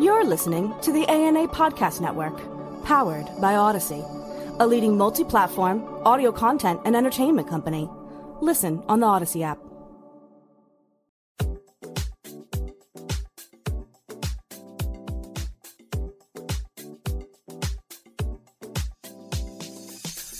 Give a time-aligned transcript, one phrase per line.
[0.00, 2.38] You're listening to the ANA Podcast Network,
[2.84, 4.04] powered by Odyssey,
[4.60, 7.90] a leading multi platform audio content and entertainment company.
[8.40, 9.58] Listen on the Odyssey app.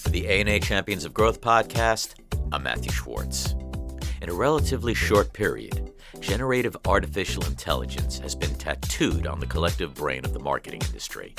[0.04, 2.14] For the ANA Champions of Growth podcast,
[2.52, 3.56] I'm Matthew Schwartz.
[4.22, 5.87] In a relatively short period,
[6.20, 11.34] generative artificial intelligence has been tattooed on the collective brain of the marketing industry.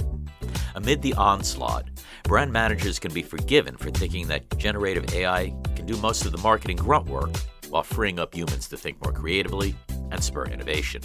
[0.76, 1.90] Amid the onslaught,
[2.24, 6.38] brand managers can be forgiven for thinking that generative AI can do most of the
[6.40, 7.36] marketing grunt work
[7.70, 9.76] while freeing up humans to think more creatively
[10.12, 11.02] and spur innovation.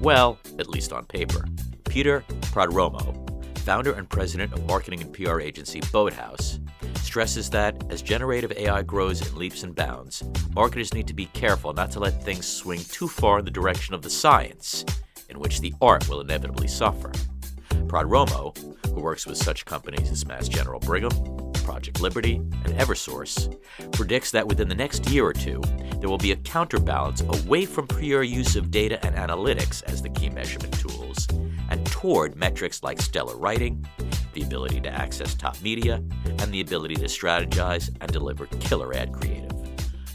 [0.00, 1.44] Well, at least on paper.
[1.88, 6.60] Peter Prodromou, founder and president of marketing and PR agency Boathouse,
[7.02, 10.22] stresses that as generative AI grows in leaps and bounds,
[10.54, 13.94] marketers need to be careful not to let things swing too far in the direction
[13.94, 14.84] of the science,
[15.28, 17.12] in which the art will inevitably suffer.
[17.86, 18.56] Prodromou,
[18.94, 21.12] who works with such companies as Mass General Brigham,
[21.64, 23.54] Project Liberty, and Eversource,
[23.92, 25.60] predicts that within the next year or two,
[26.00, 30.08] there will be a counterbalance away from pure use of data and analytics as the
[30.10, 31.26] key measurement tools,
[31.70, 33.84] and toward metrics like stellar writing,
[34.38, 36.02] the ability to access top media,
[36.38, 39.50] and the ability to strategize and deliver killer ad creative.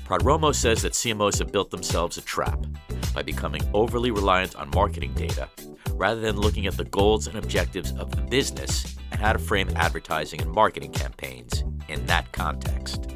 [0.06, 2.66] Prodromou says that CMOs have built themselves a trap
[3.14, 5.50] by becoming overly reliant on marketing data
[5.92, 9.70] rather than looking at the goals and objectives of the business and how to frame
[9.76, 13.12] advertising and marketing campaigns in that context.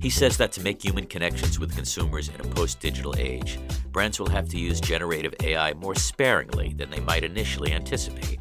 [0.00, 3.58] He says that to make human connections with consumers in a post digital age,
[3.90, 8.38] brands will have to use generative AI more sparingly than they might initially anticipate.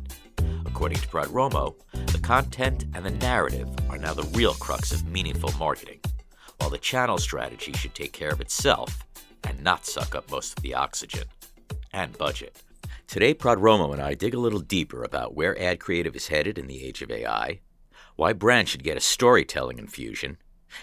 [0.78, 1.74] According to Prodromou,
[2.12, 6.00] the content and the narrative are now the real crux of meaningful marketing,
[6.58, 9.04] while the channel strategy should take care of itself
[9.44, 11.24] and not suck up most of the oxygen
[11.94, 12.62] and budget.
[13.08, 16.68] Today, Prodromou and I dig a little deeper about where ad creative is headed in
[16.68, 17.60] the age of AI,
[18.16, 20.38] why brands should get a storytelling infusion,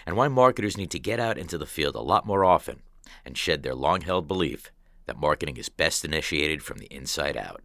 [0.05, 2.81] and why marketers need to get out into the field a lot more often
[3.23, 4.73] and shed their long held belief
[5.05, 7.61] that marketing is best initiated from the inside out.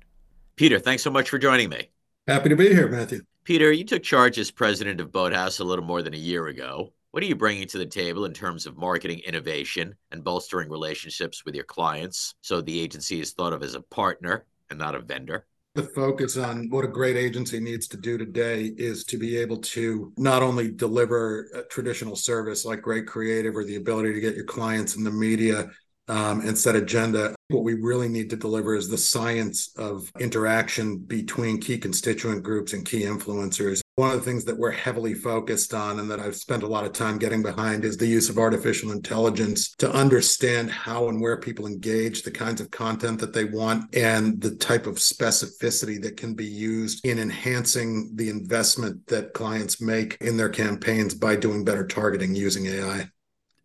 [0.54, 1.88] Peter, thanks so much for joining me.
[2.30, 3.22] Happy to be here, Matthew.
[3.42, 6.92] Peter, you took charge as president of Boathouse a little more than a year ago.
[7.10, 11.44] What are you bringing to the table in terms of marketing innovation and bolstering relationships
[11.44, 15.00] with your clients so the agency is thought of as a partner and not a
[15.00, 15.44] vendor?
[15.74, 19.56] The focus on what a great agency needs to do today is to be able
[19.62, 24.36] to not only deliver a traditional service like great creative or the ability to get
[24.36, 25.69] your clients in the media
[26.10, 27.34] um, and set agenda.
[27.48, 32.72] What we really need to deliver is the science of interaction between key constituent groups
[32.72, 33.81] and key influencers.
[33.94, 36.84] One of the things that we're heavily focused on and that I've spent a lot
[36.84, 41.37] of time getting behind is the use of artificial intelligence to understand how and where
[41.37, 46.16] people engage, the kinds of content that they want, and the type of specificity that
[46.16, 51.65] can be used in enhancing the investment that clients make in their campaigns by doing
[51.65, 53.09] better targeting using AI.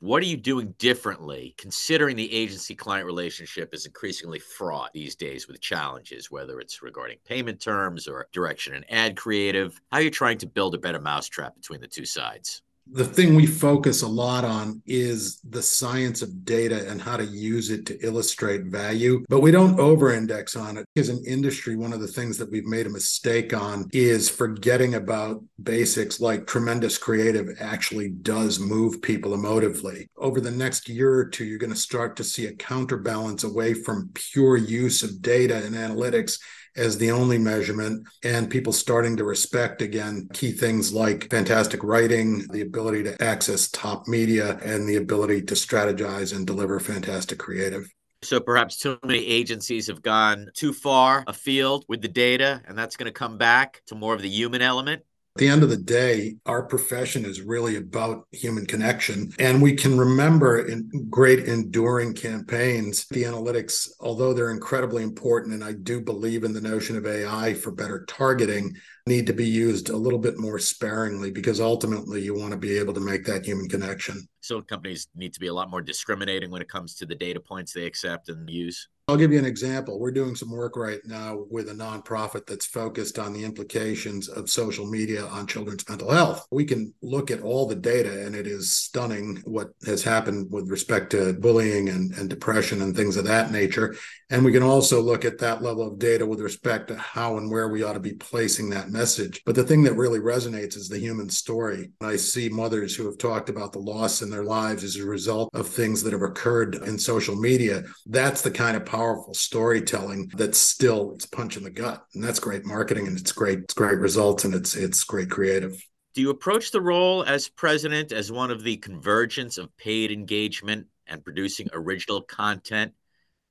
[0.06, 5.48] What are you doing differently, considering the agency client relationship is increasingly fraught these days
[5.48, 9.82] with challenges, whether it's regarding payment terms or direction and ad creative?
[9.92, 12.62] How are you trying to build a better mousetrap between the two sides?
[12.92, 17.26] The thing we focus a lot on is the science of data and how to
[17.26, 20.86] use it to illustrate value, but we don't over index on it.
[20.96, 24.96] As an industry, one of the things that we've made a mistake on is forgetting
[24.96, 30.08] about basics like tremendous creative actually does move people emotively.
[30.18, 33.74] Over the next year or two, you're going to start to see a counterbalance away
[33.74, 36.40] from pure use of data and analytics
[36.76, 42.46] as the only measurement and people starting to respect again key things like fantastic writing,
[42.52, 47.88] the ability to access top media, and the ability to strategize and deliver fantastic creative.
[48.22, 52.98] So perhaps too many agencies have gone too far afield with the data, and that's
[52.98, 55.04] going to come back to more of the human element.
[55.36, 59.34] At the end of the day, our profession is really about human connection.
[59.38, 65.62] And we can remember in great enduring campaigns, the analytics, although they're incredibly important, and
[65.62, 68.78] I do believe in the notion of AI for better targeting,
[69.08, 72.78] need to be used a little bit more sparingly because ultimately you want to be
[72.78, 74.26] able to make that human connection.
[74.40, 77.42] So companies need to be a lot more discriminating when it comes to the data
[77.42, 78.88] points they accept and use.
[79.08, 80.00] I'll give you an example.
[80.00, 84.50] We're doing some work right now with a nonprofit that's focused on the implications of
[84.50, 86.48] social media on children's mental health.
[86.50, 90.72] We can look at all the data, and it is stunning what has happened with
[90.72, 93.96] respect to bullying and, and depression and things of that nature.
[94.32, 97.52] And we can also look at that level of data with respect to how and
[97.52, 99.44] where we ought to be placing that message.
[99.46, 101.92] But the thing that really resonates is the human story.
[102.02, 105.52] I see mothers who have talked about the loss in their lives as a result
[105.54, 107.84] of things that have occurred in social media.
[108.08, 112.06] That's the kind of powerful storytelling that's still it's punch in the gut.
[112.14, 115.84] And that's great marketing and it's great, it's great results and it's it's great creative.
[116.14, 120.88] Do you approach the role as president as one of the convergence of paid engagement
[121.08, 122.94] and producing original content?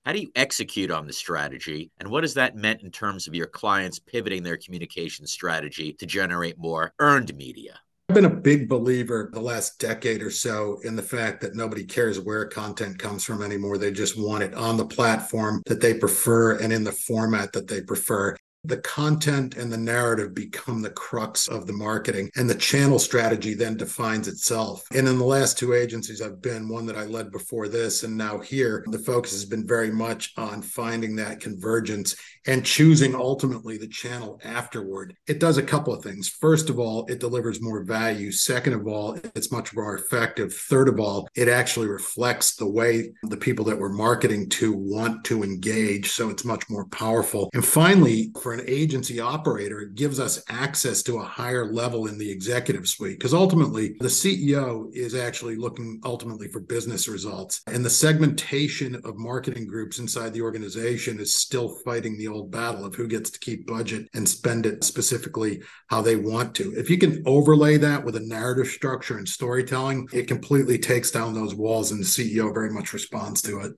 [0.06, 1.90] How do you execute on the strategy?
[1.98, 6.06] And what has that meant in terms of your clients pivoting their communication strategy to
[6.06, 7.78] generate more earned media?
[8.08, 11.84] I've been a big believer the last decade or so in the fact that nobody
[11.84, 13.78] cares where content comes from anymore.
[13.78, 17.66] They just want it on the platform that they prefer and in the format that
[17.66, 22.54] they prefer the content and the narrative become the crux of the marketing and the
[22.54, 24.82] channel strategy then defines itself.
[24.94, 28.16] And in the last two agencies i've been one that i led before this and
[28.16, 32.16] now here the focus has been very much on finding that convergence
[32.46, 35.16] and choosing ultimately the channel afterward.
[35.26, 36.28] It does a couple of things.
[36.28, 38.32] First of all it delivers more value.
[38.32, 40.54] Second of all it's much more effective.
[40.54, 45.24] Third of all it actually reflects the way the people that we're marketing to want
[45.24, 47.50] to engage so it's much more powerful.
[47.54, 52.16] And finally for an agency operator, it gives us access to a higher level in
[52.16, 53.18] the executive suite.
[53.18, 57.62] Because ultimately, the CEO is actually looking ultimately for business results.
[57.66, 62.84] And the segmentation of marketing groups inside the organization is still fighting the old battle
[62.84, 66.72] of who gets to keep budget and spend it specifically how they want to.
[66.76, 71.34] If you can overlay that with a narrative structure and storytelling, it completely takes down
[71.34, 73.72] those walls, and the CEO very much responds to it.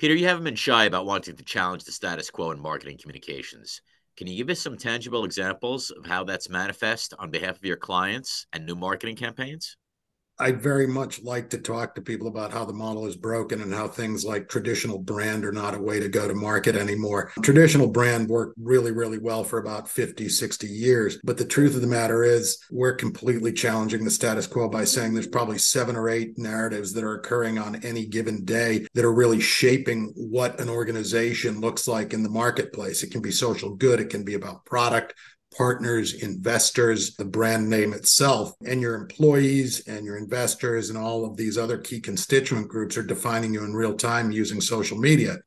[0.00, 3.82] Peter, you haven't been shy about wanting to challenge the status quo in marketing communications.
[4.20, 7.78] Can you give us some tangible examples of how that's manifest on behalf of your
[7.78, 9.78] clients and new marketing campaigns?
[10.40, 13.72] I'd very much like to talk to people about how the model is broken and
[13.74, 17.30] how things like traditional brand are not a way to go to market anymore.
[17.42, 21.18] Traditional brand worked really, really well for about 50, 60 years.
[21.22, 25.12] But the truth of the matter is, we're completely challenging the status quo by saying
[25.12, 29.12] there's probably seven or eight narratives that are occurring on any given day that are
[29.12, 33.02] really shaping what an organization looks like in the marketplace.
[33.02, 35.14] It can be social good, it can be about product,
[35.56, 41.36] partners, investors, the brand name itself, and your employees and your investors and all of
[41.36, 45.38] these other key constituent groups are defining you in real time using social media.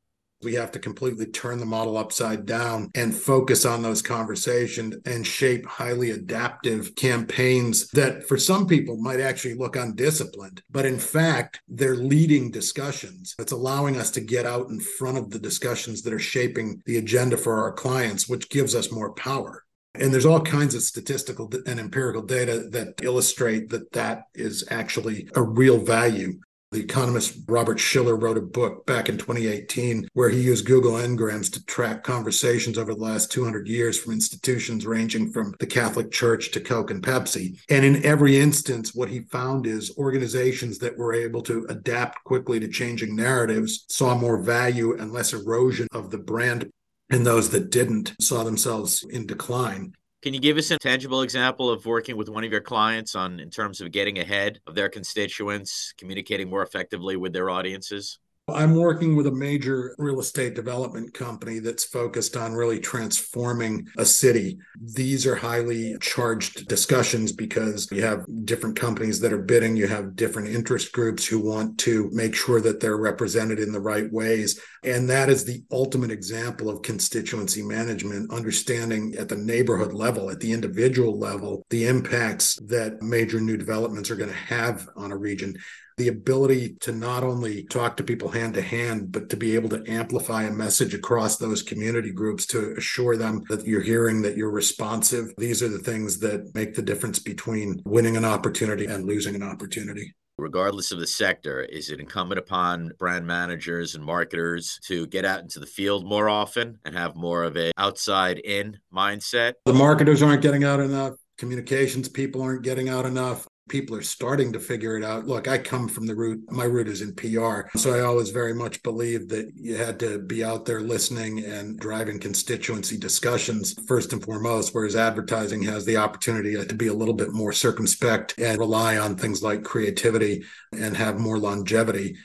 [0.42, 5.26] We have to completely turn the model upside down and focus on those conversations and
[5.26, 10.62] shape highly adaptive campaigns that, for some people, might actually look undisciplined.
[10.70, 13.34] But in fact, they're leading discussions.
[13.38, 16.98] It's allowing us to get out in front of the discussions that are shaping the
[16.98, 19.63] agenda for our clients, which gives us more power.
[19.96, 25.28] And there's all kinds of statistical and empirical data that illustrate that that is actually
[25.36, 26.40] a real value.
[26.72, 31.52] The economist Robert Shiller wrote a book back in 2018 where he used Google Ngrams
[31.52, 36.50] to track conversations over the last 200 years from institutions ranging from the Catholic Church
[36.50, 37.60] to Coke and Pepsi.
[37.70, 42.58] And in every instance, what he found is organizations that were able to adapt quickly
[42.58, 46.68] to changing narratives saw more value and less erosion of the brand
[47.14, 49.94] and those that didn't saw themselves in decline.
[50.22, 53.38] Can you give us a tangible example of working with one of your clients on
[53.38, 58.18] in terms of getting ahead of their constituents, communicating more effectively with their audiences?
[58.46, 64.04] I'm working with a major real estate development company that's focused on really transforming a
[64.04, 64.58] city.
[64.78, 70.14] These are highly charged discussions because you have different companies that are bidding, you have
[70.14, 74.60] different interest groups who want to make sure that they're represented in the right ways.
[74.82, 80.40] And that is the ultimate example of constituency management, understanding at the neighborhood level, at
[80.40, 85.16] the individual level, the impacts that major new developments are going to have on a
[85.16, 85.56] region
[85.96, 89.68] the ability to not only talk to people hand to hand, but to be able
[89.70, 94.36] to amplify a message across those community groups to assure them that you're hearing, that
[94.36, 95.32] you're responsive.
[95.38, 99.42] These are the things that make the difference between winning an opportunity and losing an
[99.42, 100.14] opportunity.
[100.36, 105.40] Regardless of the sector, is it incumbent upon brand managers and marketers to get out
[105.40, 109.52] into the field more often and have more of a outside in mindset?
[109.64, 114.52] The marketers aren't getting out enough communications people aren't getting out enough people are starting
[114.52, 115.26] to figure it out.
[115.26, 117.76] Look, I come from the root, my root is in PR.
[117.76, 121.78] So I always very much believed that you had to be out there listening and
[121.78, 127.14] driving constituency discussions first and foremost, whereas advertising has the opportunity to be a little
[127.14, 132.16] bit more circumspect and rely on things like creativity and have more longevity.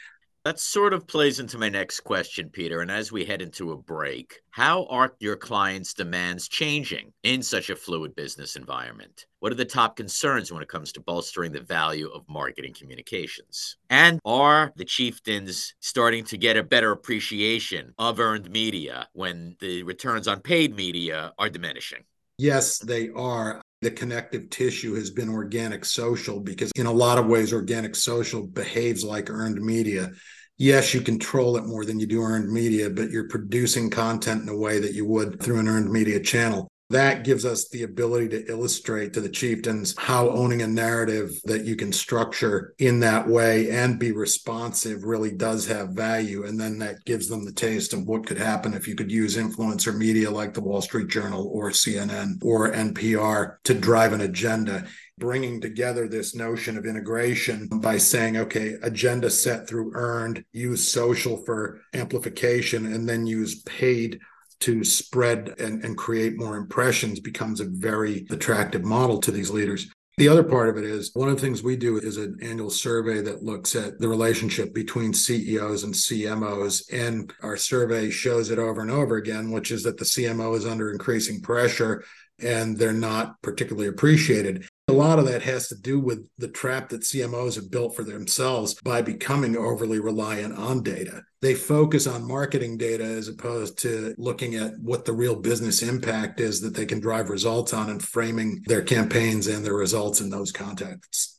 [0.49, 2.81] That sort of plays into my next question, Peter.
[2.81, 7.69] And as we head into a break, how are your clients' demands changing in such
[7.69, 9.27] a fluid business environment?
[9.41, 13.77] What are the top concerns when it comes to bolstering the value of marketing communications?
[13.91, 19.83] And are the chieftains starting to get a better appreciation of earned media when the
[19.83, 22.05] returns on paid media are diminishing?
[22.39, 27.27] Yes, they are the connective tissue has been organic social because in a lot of
[27.27, 30.11] ways organic social behaves like earned media
[30.59, 34.49] yes, you control it more than you do earned media, but you're producing content in
[34.49, 36.69] a way that you would through an earned media channel.
[36.91, 41.63] That gives us the ability to illustrate to the chieftains how owning a narrative that
[41.63, 46.45] you can structure in that way and be responsive really does have value.
[46.45, 49.37] And then that gives them the taste of what could happen if you could use
[49.37, 54.87] influencer media like the Wall Street Journal or CNN or NPR to drive an agenda
[55.19, 61.43] bringing together this notion of integration by saying, okay, agenda set through earned, use social
[61.45, 64.19] for amplification, and then use paid
[64.61, 69.89] to spread and, and create more impressions becomes a very attractive model to these leaders.
[70.17, 72.69] The other part of it is one of the things we do is an annual
[72.69, 76.91] survey that looks at the relationship between CEOs and CMOs.
[76.91, 80.65] And our survey shows it over and over again, which is that the CMO is
[80.65, 82.03] under increasing pressure
[82.41, 84.67] and they're not particularly appreciated.
[84.89, 88.03] A lot of that has to do with the trap that CMOs have built for
[88.03, 91.23] themselves by becoming overly reliant on data.
[91.41, 96.39] They focus on marketing data as opposed to looking at what the real business impact
[96.39, 100.29] is that they can drive results on and framing their campaigns and their results in
[100.31, 101.38] those contexts.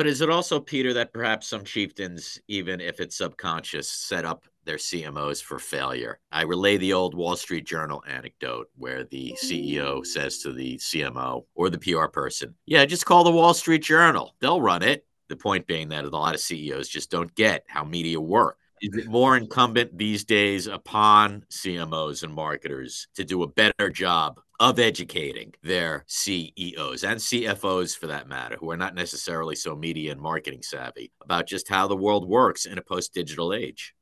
[0.00, 4.46] But is it also, Peter, that perhaps some chieftains, even if it's subconscious, set up
[4.64, 6.20] their CMOs for failure?
[6.32, 11.44] I relay the old Wall Street Journal anecdote where the CEO says to the CMO
[11.54, 14.34] or the PR person, Yeah, just call the Wall Street Journal.
[14.40, 15.04] They'll run it.
[15.28, 18.56] The point being that a lot of CEOs just don't get how media work.
[18.80, 24.40] Is it more incumbent these days upon CMOs and marketers to do a better job
[24.58, 30.12] of educating their CEOs and CFOs for that matter, who are not necessarily so media
[30.12, 33.94] and marketing savvy about just how the world works in a post digital age?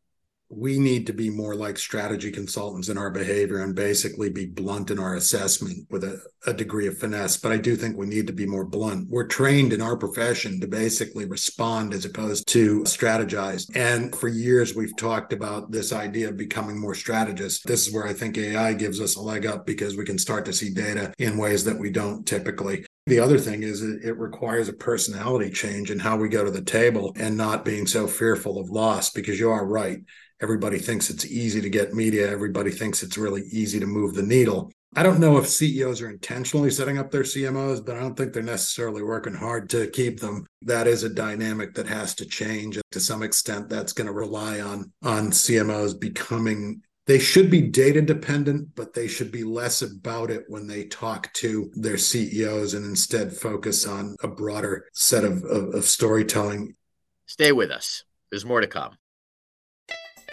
[0.50, 4.90] We need to be more like strategy consultants in our behavior and basically be blunt
[4.90, 7.37] in our assessment with a, a, degree of finesse.
[7.37, 9.09] But I do think we need to be more blunt.
[9.11, 13.71] We're trained in our profession to basically respond as opposed to strategize.
[13.76, 17.62] And for years, we've talked about this idea of becoming more strategists.
[17.64, 20.47] This is where I think AI gives us a leg up because we can start
[20.47, 22.87] to see data in ways that we don't typically.
[23.09, 26.62] The other thing is it requires a personality change in how we go to the
[26.62, 30.00] table and not being so fearful of loss because you are right
[30.41, 32.31] Everybody thinks it's easy to get media.
[32.31, 34.71] Everybody thinks it's really easy to move the needle.
[34.95, 38.33] I don't know if CEOs are intentionally setting up their CMOs, but I don't think
[38.33, 40.47] they're necessarily working hard to keep them.
[40.62, 42.79] That is a dynamic that has to change.
[42.93, 48.03] To some extent, that's going to rely on on CMOs becoming they should be data
[48.03, 52.85] dependent, but they should be less about it when they talk to their CEOs and
[52.85, 56.77] instead focus on a broader set of, of, of storytelling.
[57.25, 58.05] Stay with us.
[58.31, 58.99] There's more to come.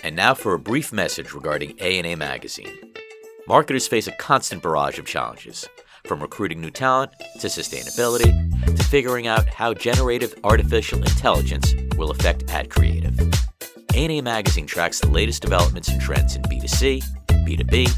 [0.03, 2.94] And now for a brief message regarding ANA Magazine.
[3.48, 5.65] Marketers face a constant barrage of challenges,
[6.05, 8.34] from recruiting new talent to sustainability
[8.65, 13.17] to figuring out how generative artificial intelligence will affect ad creative.
[13.95, 17.89] ANA Magazine tracks the latest developments and trends in B2C, B2B,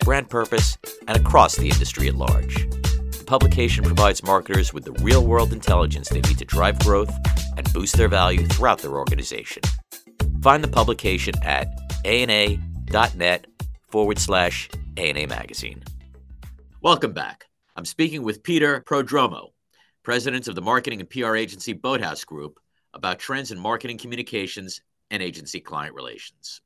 [0.00, 2.68] brand purpose, and across the industry at large.
[3.16, 7.14] The publication provides marketers with the real world intelligence they need to drive growth
[7.56, 9.62] and boost their value throughout their organization.
[10.42, 11.68] Find the publication at
[12.04, 13.46] ana.net
[13.90, 15.84] forward slash ANA Magazine.
[16.82, 17.44] Welcome back.
[17.76, 19.50] I'm speaking with Peter Prodromou,
[20.02, 22.58] president of the marketing and PR agency Boathouse Group,
[22.92, 24.80] about trends in marketing communications
[25.10, 26.60] and agency client relations.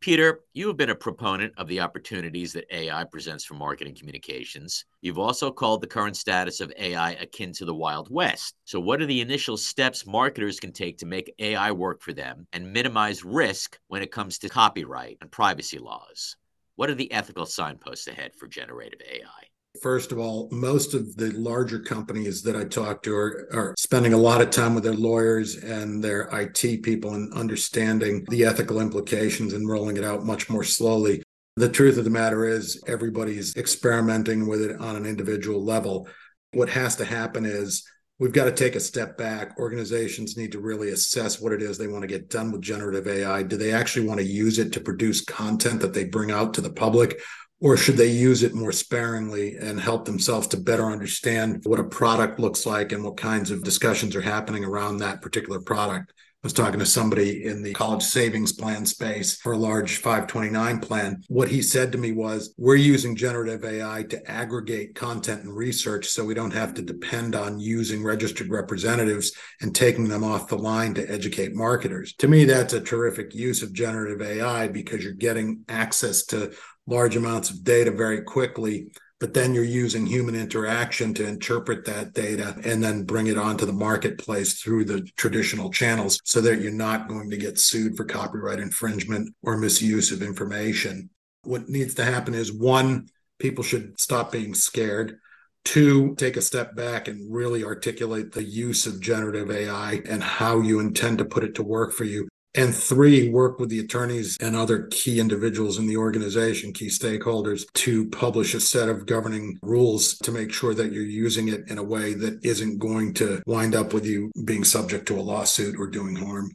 [0.00, 4.84] Peter, you have been a proponent of the opportunities that AI presents for marketing communications.
[5.00, 8.54] You've also called the current status of AI akin to the Wild West.
[8.66, 12.46] So, what are the initial steps marketers can take to make AI work for them
[12.52, 16.36] and minimize risk when it comes to copyright and privacy laws?
[16.76, 19.45] What are the ethical signposts ahead for generative AI?
[19.82, 24.12] First of all, most of the larger companies that I talk to are, are, spending
[24.12, 28.80] a lot of time with their lawyers and their IT people and understanding the ethical
[28.80, 31.22] implications and rolling it out much more slowly.
[31.56, 36.08] The truth of the matter is, everybody's experimenting with it on an individual level.
[36.52, 37.84] What has to happen is
[38.18, 39.58] we've got to take a step back.
[39.58, 43.08] Organizations need to really assess what it is they want to get done with generative
[43.08, 43.42] AI.
[43.42, 46.60] Do they actually want to use it to produce content that they bring out to
[46.60, 47.20] the public?
[47.60, 51.84] Or should they use it more sparingly and help themselves to better understand what a
[51.84, 56.12] product looks like and what kinds of discussions are happening around that particular product?
[56.46, 61.24] Was talking to somebody in the college savings plan space for a large 529 plan.
[61.26, 66.06] What he said to me was, We're using generative AI to aggregate content and research
[66.06, 70.56] so we don't have to depend on using registered representatives and taking them off the
[70.56, 72.14] line to educate marketers.
[72.18, 76.54] To me, that's a terrific use of generative AI because you're getting access to
[76.86, 78.92] large amounts of data very quickly.
[79.26, 83.66] But then you're using human interaction to interpret that data and then bring it onto
[83.66, 88.04] the marketplace through the traditional channels so that you're not going to get sued for
[88.04, 91.10] copyright infringement or misuse of information.
[91.42, 93.08] What needs to happen is one,
[93.40, 95.18] people should stop being scared.
[95.64, 100.60] Two, take a step back and really articulate the use of generative AI and how
[100.60, 102.28] you intend to put it to work for you.
[102.56, 107.66] And three, work with the attorneys and other key individuals in the organization, key stakeholders,
[107.74, 111.76] to publish a set of governing rules to make sure that you're using it in
[111.76, 115.78] a way that isn't going to wind up with you being subject to a lawsuit
[115.78, 116.50] or doing harm.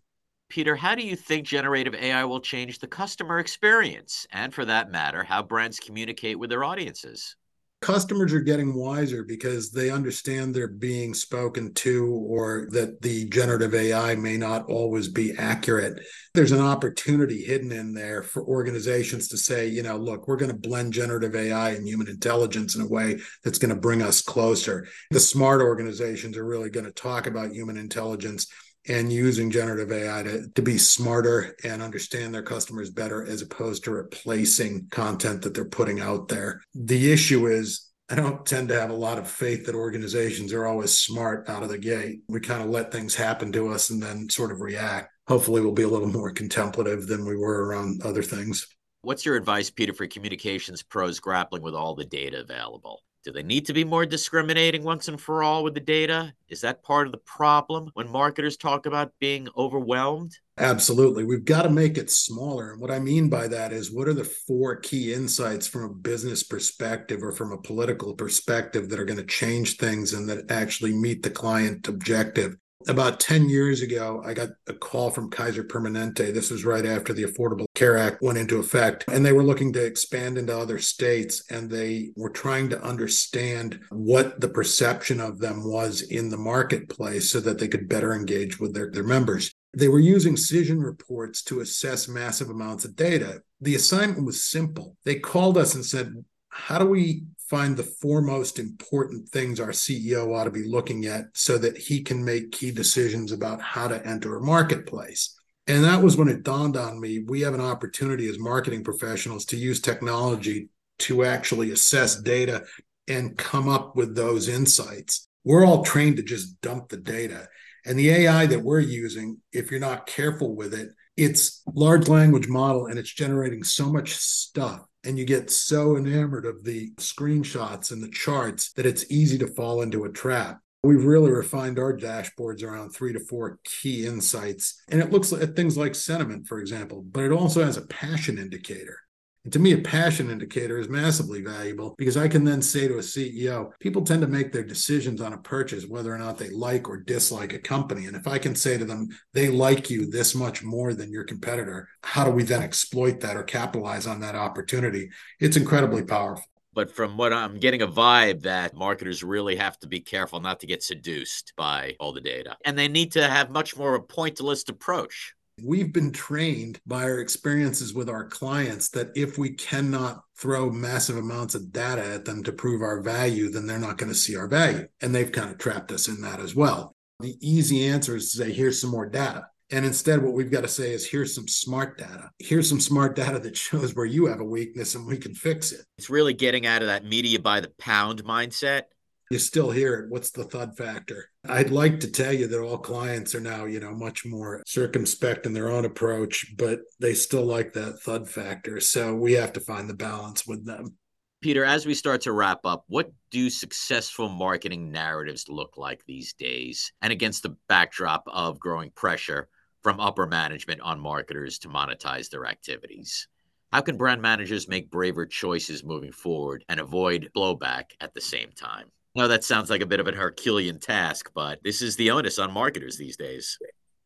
[0.50, 4.25] Peter, how do you think generative AI will change the customer experience?
[4.31, 7.36] And for that matter, how brands communicate with their audiences?
[7.81, 13.73] Customers are getting wiser because they understand they're being spoken to or that the generative
[13.73, 16.00] AI may not always be accurate.
[16.35, 20.51] There's an opportunity hidden in there for organizations to say, you know, look, we're going
[20.51, 24.21] to blend generative AI and human intelligence in a way that's going to bring us
[24.21, 24.88] closer.
[25.09, 28.47] The smart organizations are really going to talk about human intelligence
[28.88, 33.83] and using generative AI to, to be smarter and understand their customers better as opposed
[33.83, 36.61] to replacing content that they're putting out there.
[36.73, 40.65] The issue is I don't tend to have a lot of faith that organizations are
[40.65, 42.21] always smart out of the gate.
[42.27, 45.13] We kind of let things happen to us and then sort of react.
[45.29, 48.67] Hopefully, we'll be a little more contemplative than we were around other things.
[49.03, 53.01] What's your advice, Peter, for communications pros grappling with all the data available?
[53.23, 56.33] Do they need to be more discriminating once and for all with the data?
[56.49, 60.35] Is that part of the problem when marketers talk about being overwhelmed?
[60.57, 61.23] Absolutely.
[61.23, 62.71] We've got to make it smaller.
[62.71, 65.93] And what I mean by that is what are the four key insights from a
[65.93, 70.49] business perspective or from a political perspective that are going to change things and that
[70.49, 72.55] actually meet the client objective?
[72.88, 76.33] About 10 years ago, I got a call from Kaiser Permanente.
[76.33, 79.05] This was right after the Affordable Care Act went into effect.
[79.07, 81.43] And they were looking to expand into other states.
[81.50, 87.29] And they were trying to understand what the perception of them was in the marketplace
[87.29, 89.53] so that they could better engage with their, their members.
[89.73, 93.41] They were using Cision reports to assess massive amounts of data.
[93.61, 94.97] The assignment was simple.
[95.05, 99.72] They called us and said, How do we find the four most important things our
[99.72, 103.90] CEO ought to be looking at so that he can make key decisions about how
[103.90, 105.37] to enter a marketplace.
[105.68, 109.44] And that was when it dawned on me we have an opportunity as marketing professionals
[109.48, 112.64] to use technology to actually assess data
[113.09, 115.27] and come up with those insights.
[115.44, 117.50] We're all trained to just dump the data.
[117.85, 120.87] And the AI that we're using, if you're not careful with it,
[121.18, 126.46] it's large language model and it's generating so much stuff and you get so enamored
[126.46, 130.59] of the screenshots and the charts that it's easy to fall into a trap.
[130.83, 134.81] We've really refined our dashboards around three to four key insights.
[134.90, 138.40] And it looks at things like sentiment, for example, but it also has a passion
[138.40, 138.98] indicator.
[139.43, 142.95] And to me, a passion indicator is massively valuable because I can then say to
[142.95, 146.49] a CEO, people tend to make their decisions on a purchase whether or not they
[146.49, 148.05] like or dislike a company.
[148.05, 151.23] And if I can say to them, they like you this much more than your
[151.23, 155.09] competitor, how do we then exploit that or capitalize on that opportunity?
[155.39, 156.45] It's incredibly powerful.
[156.73, 160.59] But from what I'm getting a vibe that marketers really have to be careful not
[160.61, 162.57] to get seduced by all the data.
[162.63, 167.03] And they need to have much more of a pointillist approach We've been trained by
[167.03, 172.25] our experiences with our clients that if we cannot throw massive amounts of data at
[172.25, 174.87] them to prove our value, then they're not going to see our value.
[175.01, 176.95] And they've kind of trapped us in that as well.
[177.19, 179.47] The easy answer is to say, here's some more data.
[179.69, 182.31] And instead, what we've got to say is, here's some smart data.
[182.39, 185.71] Here's some smart data that shows where you have a weakness and we can fix
[185.71, 185.85] it.
[185.97, 188.83] It's really getting out of that media by the pound mindset
[189.31, 190.09] you still hear it.
[190.09, 191.29] What's the thud factor?
[191.48, 195.46] I'd like to tell you that all clients are now, you know, much more circumspect
[195.46, 198.79] in their own approach, but they still like that thud factor.
[198.79, 200.96] So we have to find the balance with them.
[201.41, 206.33] Peter, as we start to wrap up, what do successful marketing narratives look like these
[206.33, 209.50] days and against the backdrop of growing pressure
[209.81, 213.27] from upper management on marketers to monetize their activities?
[213.72, 218.51] How can brand managers make braver choices moving forward and avoid blowback at the same
[218.51, 218.91] time?
[219.15, 222.39] Know that sounds like a bit of an Herculean task, but this is the onus
[222.39, 223.57] on marketers these days.